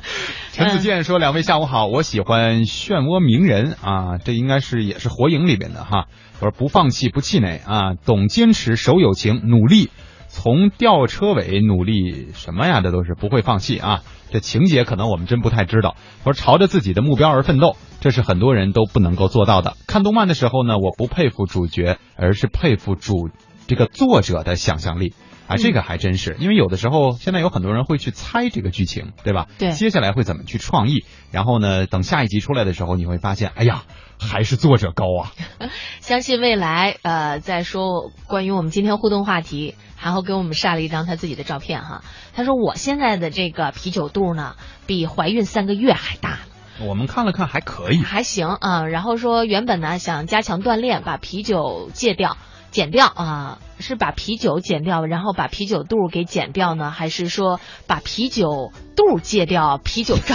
[0.52, 6.06] 陈子健说：“两位下午好，我喜欢漩涡鸣人啊，这应该是也是火影里边的哈。
[6.40, 9.90] 我说不放弃，不气馁啊，懂坚持，守友情，努力，
[10.28, 12.80] 从吊车尾努力什么呀？
[12.82, 14.02] 这都是不会放弃啊。
[14.30, 15.96] 这情节可能我们真不太知道。
[16.24, 19.76] 我说朝着自己的目标而奋斗，这是很多人都不能够做到的。
[19.86, 23.30] 看动漫的时候呢，我不佩服主角，而是佩服主
[23.66, 25.14] 这个作者的想象力。”
[25.50, 29.48] 啊，这个还真是，因为有的时候现在有很多人会去猜这个剧情，对吧？
[29.58, 31.04] 对，接下来会怎么去创意？
[31.32, 33.82] 然后呢，等下一集出来的时候，你会发现，哎呀，
[34.20, 35.32] 还是作者高啊！
[35.98, 42.04] 相信未来，呃，在说关于我们今天互动话题，然后给我们晒了一张他自己的照片哈。
[42.32, 44.54] 他说我现在的这个啤酒肚呢，
[44.86, 46.38] 比怀孕三个月还大。
[46.82, 48.86] 我们看了看，还可以，还行啊。
[48.86, 52.36] 然后说原本呢想加强锻炼，把啤酒戒掉。
[52.70, 60.34] 减掉啊，是把啤酒减掉，然后把啤酒肚给减掉呢，还是说把啤酒肚戒掉，啤酒照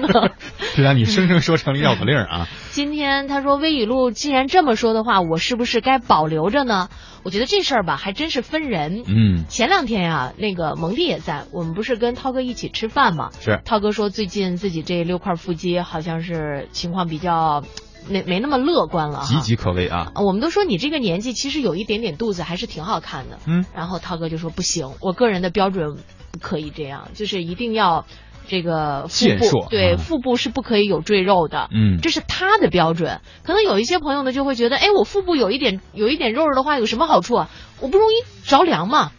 [0.00, 0.30] 呢？
[0.74, 2.48] 是让你生生说成了绕口令啊！
[2.70, 6.88] 今天他说微雨露，既然这么说的话，我是不是该保留着呢？
[7.22, 9.02] 我觉得这事儿吧，还真是分人。
[9.06, 13.30] 嗯，前两天呀，那个蒙蒂也在，我们不是跟涛哥一起吃饭嘛？
[13.40, 13.60] 是。
[13.64, 17.62] 涛哥说最近自己这六块腹肌好像是情况比较。
[18.08, 20.12] 没没那么乐观了，岌岌可危啊！
[20.16, 23.64] 我们都说你这个年纪其实有一点点肚子还是挺好看的，嗯。
[23.74, 25.96] 然后涛哥就说不行，我个人的标准
[26.32, 28.04] 不可以这样，就是一定要
[28.46, 33.20] 这个腹部对腹部是不可以有赘肉的，嗯，这是他的标准。
[33.42, 37.50] 可能有一些朋友呢就会觉得，哎，我腹部有一点有一点肉肉的话有什么好处啊？
[37.80, 38.14] 我不容易
[38.48, 39.10] 着凉嘛，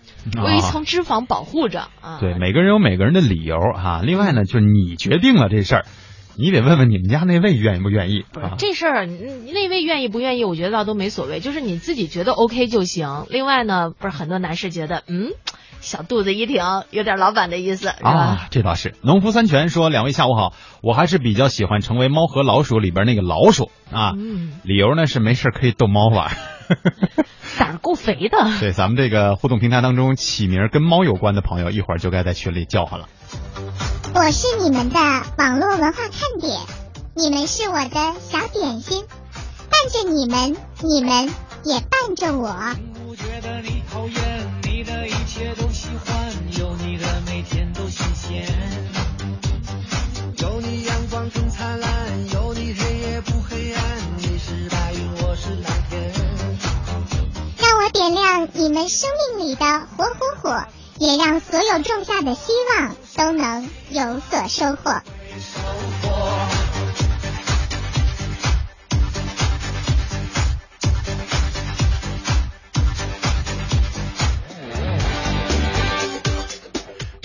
[0.42, 2.20] 我有一层脂肪保护着啊。
[2.22, 4.02] 对，每个人有每个人的理由哈。
[4.04, 5.86] 另外呢，就是你决定了这事儿。
[6.40, 8.24] 你得问问你们家那位愿意不愿意？
[8.32, 10.46] 不是这事儿，那位愿意不愿意？
[10.46, 13.26] 我觉得倒都没所谓，就是你自己觉得 OK 就行。
[13.30, 15.32] 另外呢，不是很多男士觉得，嗯，
[15.82, 18.48] 小肚子一挺，有点老板的意思，是吧？
[18.52, 18.94] 这倒是。
[19.02, 24.14] 农夫三泉说：“两位下午好，我还是比较喜欢成为猫和老鼠里边那个老鼠啊。
[24.64, 26.32] 理由呢是没事可以逗猫玩，
[27.58, 28.38] 胆儿够肥的。
[28.60, 33.08] 对，咱们这个互动平台当中起名跟猫有关的朋友，一会儿就该在群里叫唤了。”
[34.20, 35.00] 我是你们的
[35.38, 36.60] 网络文化看点，
[37.14, 39.06] 你们是我的小点心，
[39.70, 41.32] 伴着你们，你们
[41.64, 42.50] 也伴着我。
[50.40, 53.84] 有你阳光更灿烂，有你黑夜不黑暗，
[54.18, 56.12] 你是白云，我是蓝天。
[57.60, 59.64] 让我点亮你们生命里的
[59.96, 60.64] 火火火。
[61.00, 65.02] 也让所有种下的希望都能有所收获。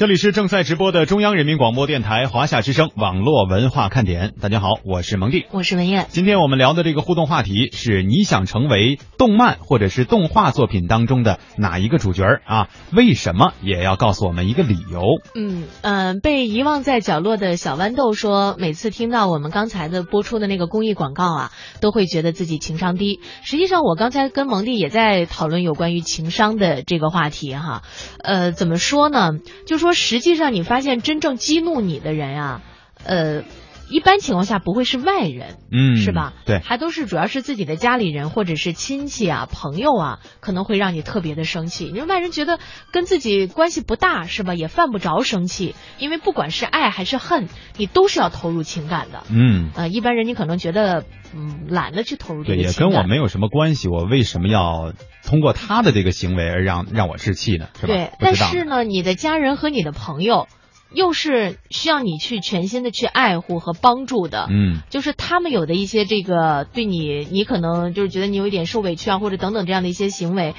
[0.02, 4.34] 这里是正在直播的中央人民广播电台华夏之声网络文化看点。
[4.40, 6.08] 大家好，我是蒙蒂，我是文艳。
[6.08, 12.68] 今天我们聊的这个互动话题是：你想成为动漫或者是动画作品当中的哪一个主角啊？
[12.92, 13.52] 为什么？
[13.62, 15.02] 也要告诉我们一个理由。
[15.36, 23.20] 嗯嗯，被遗忘在角落的小豌豆说，每次听到我们刚才的播出的那个公益广告啊，都会觉得自己情商低。
[23.44, 27.82] 实际上，我刚才跟蒙蒂也在讨论有关于情商的这个话题哈。
[28.18, 29.34] 呃，怎么说呢？
[29.64, 29.91] 就说。
[29.94, 32.62] 实际上，你发现真正激怒你的人啊，
[33.04, 33.44] 呃，
[33.92, 36.32] 一般情况下不会是外人，嗯，是吧？
[36.46, 41.86] 对，还都是主要是自己的家里人或者是亲戚啊、朋友啊，可能会让你特别的生气。
[41.86, 42.58] 因为外人觉得
[42.90, 44.54] 跟自己关系不大，是吧？
[44.54, 49.24] 也犯不着生气，因为不管是爱还是恨，你都是要投入情感的。
[49.30, 53.88] 嗯，呃，一般人你可能觉得，嗯，懒得去投入这个情感，也跟我没有什么关系。
[53.88, 54.92] 我为什么要？
[55.24, 57.94] 通过他的这个行为而让让我置气呢，是吧？
[57.94, 60.48] 对，但是呢，你的家人和你的朋友，
[60.94, 64.46] 又是需要你去全心的去爱护和帮助的。
[64.50, 70.54] 嗯，就是他们有的一些这个对你，你可能就是觉得你有一点受委屈啊，或者等等这样的一些行为。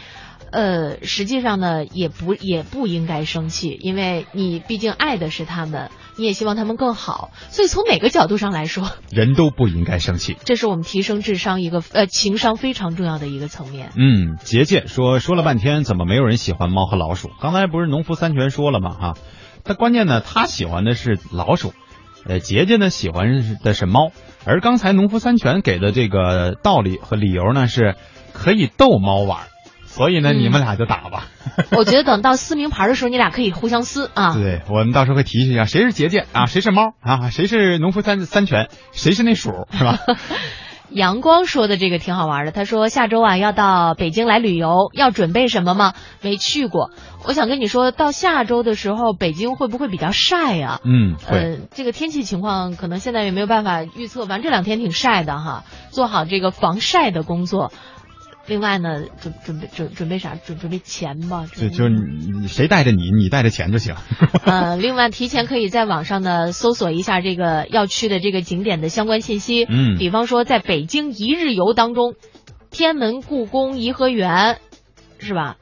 [0.51, 10.37] 呃，实际上呢，也不也不应该生气，因为你毕竟爱的是他们，你也希望他们更好，所以从每个角度上来说，人都不应该生气。
[10.43, 13.89] 这是我们提升智商一个呃情商非常重要的一个层面。
[13.97, 17.31] 嗯，杰杰说说了半天，怎么没有人喜欢猫和老鼠？
[17.41, 18.91] 刚才不是农夫三全说了吗？
[18.91, 19.13] 哈，
[19.63, 21.73] 他关键呢，他喜欢的是老鼠，
[22.25, 24.11] 呃，杰杰呢喜欢的是猫，
[24.45, 27.95] 而刚才农夫三全给的这个道理和理由呢，是
[28.33, 29.39] 可以逗猫玩。
[29.85, 31.27] 所以呢，你们俩就打吧。
[31.77, 34.33] 我觉得等到撕名牌的时候，你俩可以互相撕啊。
[34.33, 39.99] 对，我们到时候会提示一下，谁是杰杰啊，谁是猫啊，谁是农夫三三全，谁是那鼠，是吧？
[40.93, 45.93] 阳光说的这个挺好玩的，他说下周啊要到北京来旅游，要准备什么吗？
[46.21, 46.91] 没去过，
[47.25, 57.71] 我想跟你说到下周的时候，北京会不会比较晒啊、嗯，呃会。，这个天气情况可能现在也没有办法预测，反正这两天挺晒的哈，做好这个防晒的工作。
[58.45, 60.35] 另外呢，准准备准准备啥？
[60.35, 61.45] 准准备钱吧。
[61.55, 63.95] 就就你谁带着你，你带着钱就行。
[64.45, 69.65] 呃，另外提前可以在网上呢搜索一下这个要去的这个景点的相关信息。
[69.69, 72.15] 嗯比方说在北京一日游当中，
[72.69, 74.59] 天安门、故宫、颐和园，
[75.19, 75.55] 是吧？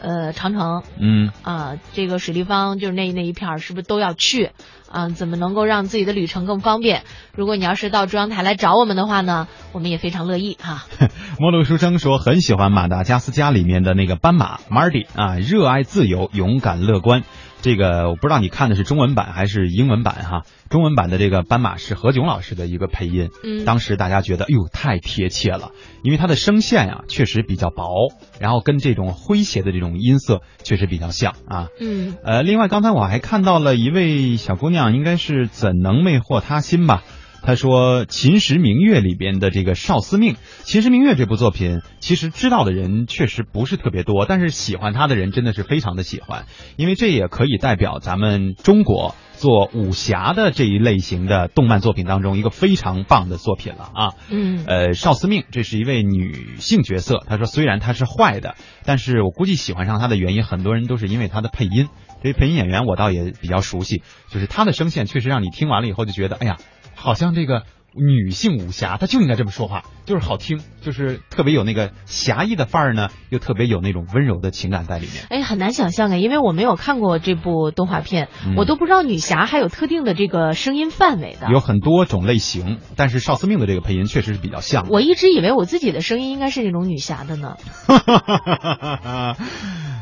[0.00, 4.50] 呃，长城嗯，啊、这个水立方就是那那一片儿，是不是都要去？
[4.90, 7.04] 啊、怎么能够让自己的旅程更方便？
[7.36, 10.86] 如果你要是到中央台来找我们的话呢，我们也非常乐意哈。
[11.38, 17.22] 陌路书生说很喜欢马达加斯加里面的那个斑马 Marty 啊，热爱自由，勇敢乐观。
[17.62, 20.42] 这个我不知道你看的是中文版还是英文版哈。
[20.70, 31.68] 中文版的这个斑马是何炅老师的一个配音，嗯当时大家觉得，哎呦，太贴切了，因为他的声线呀、确实比较薄，然后跟这种诙谐的这种音色确实比较像啊。
[31.80, 37.02] 嗯呃，另外刚才我还看到了一位小姑娘，应该是怎能魅惑他心吧？
[37.42, 54.14] 她说《秦时明月》里边的这个少司命，《秦时明月》这部作品，其实知道的人确实不是特别多，但是喜欢他的人真的是非常的喜欢，因为这也可以代表咱们中国做武侠的这一类型的动漫作品当中一个非常棒的作品了啊。
[54.28, 57.24] 嗯呃，少司命这是一位女性角色。
[57.26, 61.88] 她说，虽然她是坏的，但是我估计喜欢上她的原因，很多人都是因为她的配音。
[62.22, 66.58] 这位配音演员我倒也比较熟悉，就是她的声线确实让你听完了以后就觉得，哎呀，
[67.00, 67.62] 好像这个
[67.94, 75.24] 女性武侠，她就应该这么说话，就是好听，就是特别有那个侠义的范儿呢，又特别有那种温柔的情感在里面。
[75.30, 81.50] 哎，很难想象啊，因为我没有看过这部动画片，嗯我都不知道女侠还有特定的这个声音范围的。
[81.50, 84.86] 有很多种类型，但是少司命的这个配音确实是比较像。
[84.88, 87.56] 我一直以为我自己的声音应该是那种女侠的呢。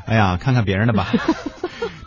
[0.05, 1.07] 哎呀，看看别人的吧。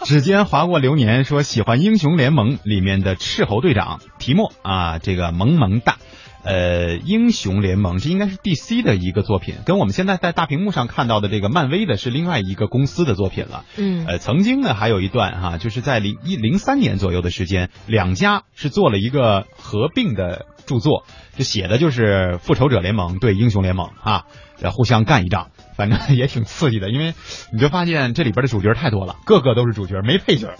[0.05, 5.97] 指尖划过流年说喜欢《英雄联盟》里面的斥候队长提莫啊，这个萌萌哒。
[6.43, 13.63] 呃，英雄联盟这应该是 DC 的一个作品，跟我们现在在大屏幕上看到的这个漫威的是另外一个公司的作品了。
[13.77, 21.03] 嗯呃，曾经呢还有一段哈、就是在零一零三年左右的时间，两家是做了一个合并的著作，
[21.37, 24.23] 就写的就是复仇者联盟对英雄联盟啊，
[24.63, 25.51] 呃互相干一仗，
[25.81, 27.15] 反正也挺刺激的，因为
[27.51, 30.53] 你就发现这里边的主角太多了，个个都是主角，没配角，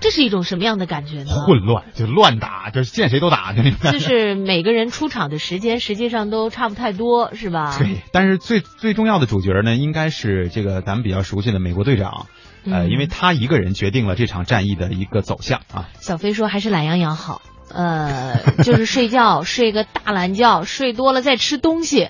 [0.00, 1.30] 这是一种什么样的感觉呢？
[1.30, 3.92] 混乱就乱打，就是见谁都打，就那个。
[3.92, 7.78] 就是 每个人出场的时间实际上都差不太多，是吧？
[7.78, 12.26] 对，但是最最重要的主角呢，应该是这个咱们比较熟悉的美国队长，
[12.64, 15.88] 呃，嗯因为他一个人决定了这场战役的一个走向啊。
[16.00, 17.40] 小飞说还是懒羊羊好，
[17.72, 22.08] 呃，就是睡觉 睡个大懒觉，睡多了再吃东西。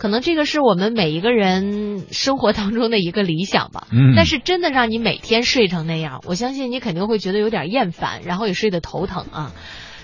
[0.00, 3.86] 可能这个是我们每一个人生活当中的一个理想吧。
[3.92, 9.52] 嗯但是真的让你每天睡成那样，我相信你肯定会觉得有点厌烦，然后也睡得头疼啊。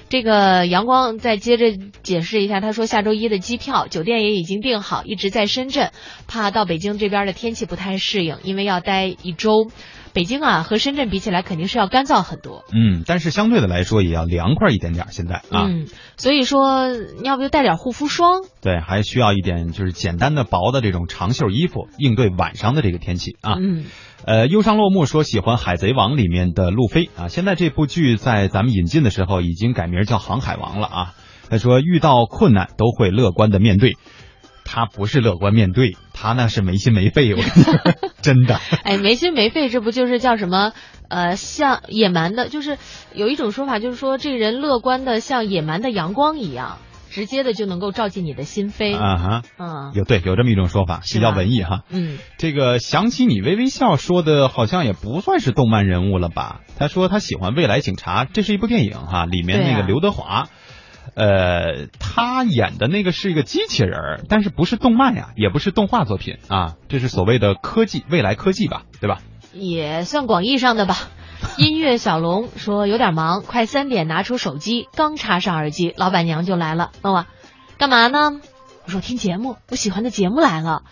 [0.08, 5.90] 这个阳光再接着解释一下，他说下周一的机票、酒店也已经订好，一直在深圳，
[6.28, 9.70] 怕到北京这边的天气不太适应，因为要待一周。
[10.12, 12.64] 北京啊和深圳比起来，肯定是要干燥很多。
[12.72, 15.08] 嗯，但是相对的来说也要凉快一点点。
[15.10, 15.84] 现在啊，嗯，
[16.16, 18.40] 所以说你要不就带点护肤霜？
[18.62, 23.56] 对，还需要一点就是简单的薄的这种长袖衣服，应对晚上的这个天气啊。
[23.60, 23.84] 嗯，
[24.26, 31.14] 呃，忧伤落幕说喜欢《海贼王》里面的路飞啊，现在这部剧在咱们引进的时候已经改名叫《航海王》了啊。
[31.48, 33.92] 他说遇到困难都会乐观的面对，
[34.64, 37.72] 他不是乐观面对，他那是没心没肺，我跟你说，
[38.20, 38.58] 真的。
[38.82, 40.72] 哎，没心没肺，这不就是叫什么？
[41.08, 42.78] 呃，像野蛮的，就是
[43.14, 46.78] 有一种说法，就是说这个人乐观的像野蛮的阳光一样，
[47.10, 48.96] 直接的就能够照进你的心扉。
[48.96, 51.82] 啊哈，嗯有对有这么一种说法，比较文艺哈。
[51.90, 56.60] 嗯，这个想起你微微笑说的，好像也不算是动漫人物了吧？
[56.78, 60.48] 他说他喜欢《未来警察》，这是一部电影哈，里面那个刘德华，
[61.14, 69.20] 呃，他演的那个是一个机器人，但是不是动漫呀，也不是动画作品啊，这是所谓的科技，未来科技吧，对吧？
[69.54, 70.96] 也算广义上的吧。
[71.58, 77.26] 音乐小龙说有点忙，快三点拿出手机，刚插上耳机，老板娘就来了，问我
[77.78, 78.40] 干嘛呢？
[78.84, 80.82] 我说听节目，我喜欢的节目来了。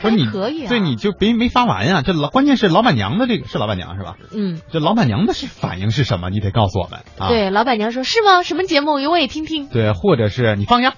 [0.00, 2.02] 不是你可以啊对，你就别没发完呀。
[2.04, 4.16] 这老关键是老板娘的这个是老板娘是吧？
[4.34, 6.28] 嗯，这老板娘的是反应是什么？
[6.30, 7.28] 你得告诉我们啊。
[7.28, 8.42] 对，老板娘说是吗？
[8.42, 8.94] 什么节目？
[8.94, 9.68] 我也听听。
[9.68, 10.94] 对，或者是你放下，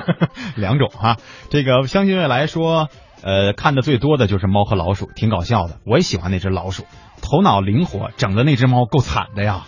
[0.56, 1.16] 两种哈。
[1.50, 2.88] 这个相信未来说，
[3.22, 5.78] 呃，看的最多的就是猫和老鼠，挺搞笑的。
[5.84, 6.84] 我也喜欢那只老鼠，
[7.30, 9.64] 头脑灵活，整的那只猫够惨的呀。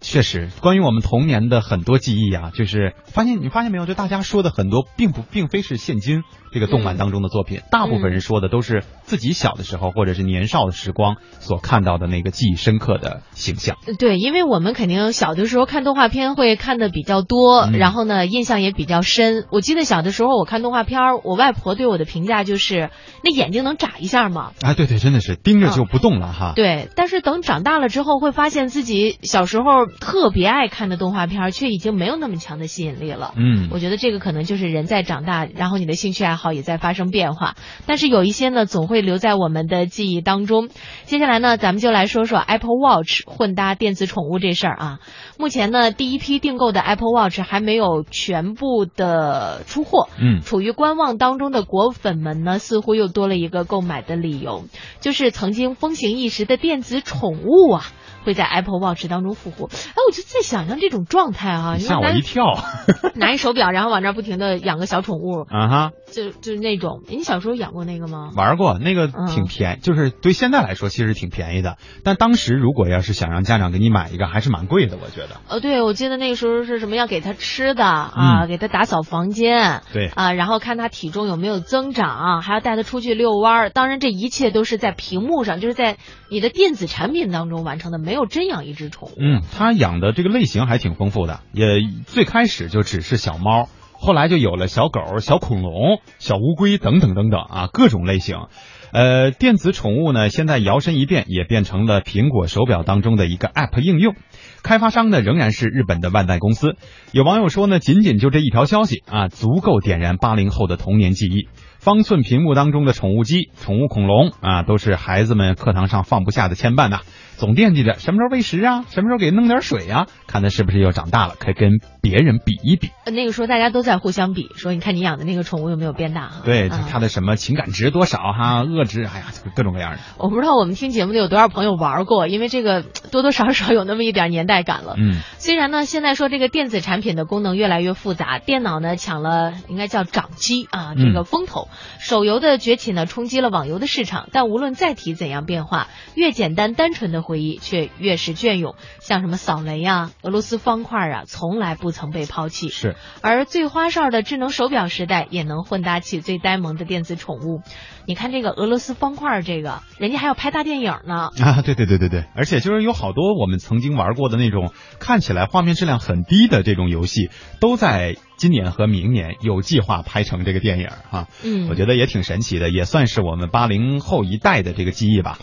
[0.00, 13.76] 确实，关于我们童年的很多记忆啊，就是发现你发现没有，就大家说的很多，并不并非是现今这个动漫当中的作品，大部分人说的都是自己小的时候或者是年少的时光所看到的那个记忆深刻的形象。
[13.98, 19.46] 对，因为我们肯定小的时候看动画片会看的比较多，嗯然后呢印象也比较深。
[19.50, 22.90] 我记得小的时候我看动画片，我外婆对我的评价就是
[23.22, 24.52] 那眼睛能眨一下吗？
[24.62, 26.52] 啊，对对，真的是盯着就不动了哈。
[26.56, 33.32] 对，但是等长大了之后，会发现自己小时候特别爱看的动画片，却已经没有那么强的吸引力了。
[33.36, 37.54] 嗯我觉得这个可能就是人在长大，然后你的兴趣爱好也在发生变化。
[37.86, 40.68] 但是有一些呢，总会留在我们的记忆当中。
[41.04, 44.98] 接下来呢，咱们就来说说 Apple Watch 混搭电子宠物这事儿啊。
[45.38, 50.08] 目前呢，第一批订购的 Apple Watch 还没有全部的出货。
[50.18, 54.64] 嗯处于观望当中的果粉们呢，似乎又多了一个购买的理由，
[55.00, 57.84] 就是曾经风行一时的电子宠物啊。
[58.24, 62.44] 会在 Apple Watch 当中复活，哎，我就在想象这种状态啊，吓我一跳
[63.14, 65.90] 拿一手表，然后往这儿不停的养个小宠物，啊哈！
[66.12, 68.30] 就就是那种，你小时候养过那个吗？
[68.36, 75.40] 玩过那个嗯挺便宜，就是对现在来说其实挺便宜的，但当时如果要是想让家长给你买一个，还是蛮贵的，我觉得。
[75.48, 83.70] 呃，对，我记得那个时候是什么要给他吃的啊，嗯给他打扫房间，对啊，然后看他体重有没有增长，还要带他出去遛弯儿。
[83.70, 85.96] 当然，这一切都是在屏幕上，就是在
[86.30, 89.14] 你的电子产品当中完成的，没没有真养一只宠物。
[89.18, 91.66] 嗯，他养的这个类型还挺丰富的，也
[92.06, 98.46] 最开始就只是小猫，后来就有了小狗、小恐龙、小乌龟等等等等啊，各种类型。
[98.92, 104.14] 呃，电子宠物呢，现在摇身一变，也变成了苹果手表当中的一个 App 应用。
[104.62, 106.76] 开发商呢仍然是日本的万代公司。
[107.10, 111.48] 有网友说呢，仅仅就这一条消息啊，足够点燃八零后的童年记忆。
[111.80, 117.00] 方寸屏幕当中的宠物鸡、宠物恐龙啊，都是孩子们课堂上放不下的牵绊呐、
[117.36, 122.90] 总惦记着什么时候喂食啊，什么时候给弄点水啊，看他是不是又长大了，可以跟别人比一比。
[123.04, 126.42] 呃那个时候大家都在互相比，说你看你养的那个宠物有没有变大哈？
[126.44, 129.98] 对，啊它的什么情感值多少哈，恶值，哎呀，各种各样的。
[130.18, 134.94] 我不知道我们听节目的有多少朋友玩过，因为这个多多少少有那么一点年代感了。
[134.96, 141.68] 嗯，虽然呢，现在说这个电子产品的功能越来越复杂，电脑呢抢了应该叫掌机啊这个风头，
[141.98, 152.68] 手游的崛起呢冲击了网游的市场，但无论载体怎样变化，越简单单纯的回忆却越是隽永，像什么扫雷啊、俄罗斯方块啊，从来不曾被抛弃。
[152.68, 157.62] 是，而最花哨的智能手表时代，也能混搭起最呆萌的电子宠物。
[158.06, 161.30] 你看这个俄罗斯方块，这个人家还要拍大电影呢。
[161.42, 171.28] 啊，对对对对对，而且就是有好多我们曾经玩过的那种看起来画面质量很低的这种游戏，都在今年和明年有计划拍成这个电影啊。
[171.42, 175.38] 嗯我觉得也挺神奇的，也算是我们八零后一代的这个记忆吧。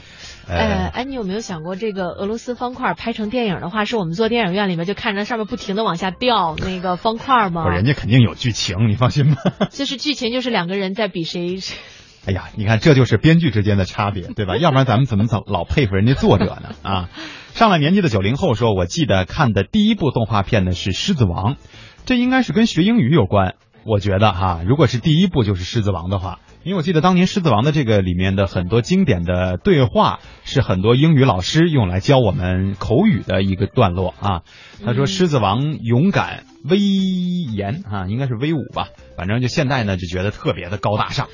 [0.51, 7.69] 呃，呃，哎，你有没有想过，这个俄罗斯方块拍成电影的话，是我们坐电影院里面就看着上面不停的往下掉那个方块吗不？
[7.69, 9.41] 人家肯定有剧情，你放心吧。
[9.69, 11.59] 就是剧情就是两个人在比谁。
[12.27, 14.57] 哎呀，你看这就是编剧之间的差别，对吧？
[14.61, 16.75] 要不然咱们怎么总老佩服人家作者呢？
[16.83, 17.09] 啊，
[17.53, 21.55] 上了年纪的九零后说，我记得看的第一部动画片呢是《狮子王》，
[22.05, 23.55] 这应该是跟学英语有关。
[23.85, 34.41] 我觉得哈，如果是第一部就是《狮子王》的话，因为我记得当年《狮子王》的这个里面的很多经典的对话，是很多英语老师用来教我们口语的一个段落啊。
[34.85, 41.29] 他说：“嗯狮子王勇敢威严啊，应该是威武吧，反正就现在呢就觉得特别的高大上。”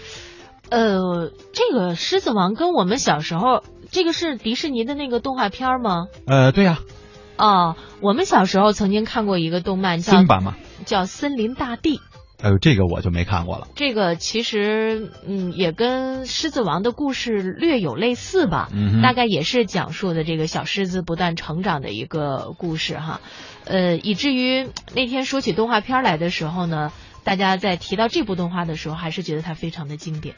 [0.69, 6.07] 呃，这个《狮子王》跟我们小时候，这个是迪士尼的那个动画片吗？
[6.25, 6.79] 呃，对呀、
[7.37, 10.55] 哦，我们小时候曾经看过一个动漫叫新版嘛。
[10.85, 11.97] 叫《森林大帝》。
[12.39, 13.67] 呃，这个我就没看过了。
[13.75, 23.21] 这个其实，嗯，也跟《狮子王》的故事略有类似吧，嗯大概也是讲述的这个小狮子不断成长的一个故事哈，
[23.65, 26.91] 呃，以至于那天说起动画片来的时候呢，
[27.23, 30.35] 大家在提到这部动画的时候，还是觉得它非常的经典。